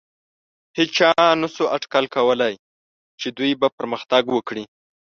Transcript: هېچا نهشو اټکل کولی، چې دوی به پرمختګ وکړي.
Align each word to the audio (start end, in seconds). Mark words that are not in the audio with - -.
هېچا 0.77 1.11
نهشو 1.41 1.65
اټکل 1.75 2.05
کولی، 2.15 2.53
چې 3.19 3.27
دوی 3.37 3.51
به 3.59 3.67
پرمختګ 3.77 4.23
وکړي. 4.31 4.63